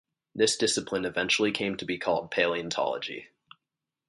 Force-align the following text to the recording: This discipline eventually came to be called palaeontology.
This 0.33 0.55
discipline 0.57 1.05
eventually 1.05 1.51
came 1.51 1.77
to 1.77 1.85
be 1.85 1.99
called 1.99 2.31
palaeontology. 2.31 3.27